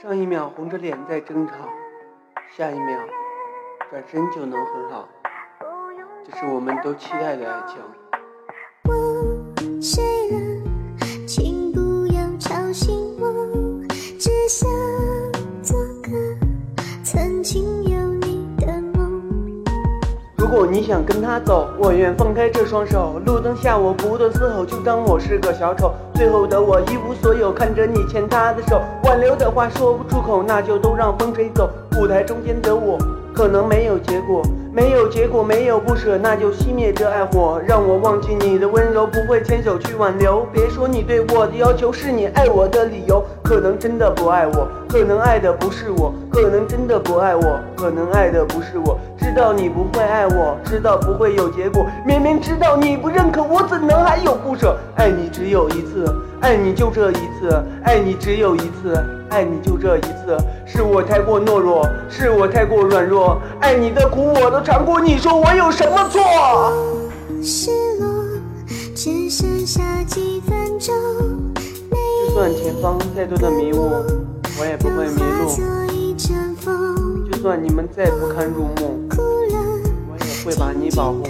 [0.00, 1.52] 上一秒红着脸在争吵，
[2.56, 2.98] 下一秒
[3.90, 5.06] 转身就能和好，
[6.24, 7.76] 这是我们都期待的爱情。
[8.84, 8.94] 我
[9.78, 10.62] 睡了，
[11.26, 13.86] 请不要吵醒我，
[14.18, 14.66] 只想
[15.62, 16.10] 做个
[17.04, 17.99] 曾经有。
[20.50, 23.20] 如果你想跟他走，我愿放开这双手。
[23.24, 25.94] 路灯下我不断嘶吼，就当我是个小丑。
[26.12, 31.70] 最后的我一无所有，看着你牵他的手，挽留的话说不出口，那就都让风吹走。
[32.00, 32.98] 舞台中间的我，
[33.32, 34.42] 可能没有结果，
[34.72, 40.44] 没有结果，没有不舍，那就熄灭这爱火，让我忘记你的温柔，不会牵手去挽留。
[40.52, 48.98] 别说你对我的要求是你爱我的理由，可能真的不爱我，可能爱的不是我，可能真的不爱我，可能爱的不是我。
[49.30, 54.76] 知道你不会爱我，知道不会有结果，明明知道你不认可我，怎能还有不舍？
[54.96, 60.36] 爱你只有一次，爱你就这一次，爱你只有一次，爱你就这一次。
[60.66, 66.20] 是我太过懦弱，是我太过软弱，爱你的苦我都尝过，你说我有什么错？
[67.40, 67.70] 失
[68.00, 68.12] 落，
[68.96, 70.92] 只剩下几分钟。
[72.26, 73.92] 就算前方再多的迷雾，
[74.58, 75.48] 我也不会迷路。
[77.30, 79.08] 就算你们再不堪入目，
[80.44, 81.22] 会把你保护。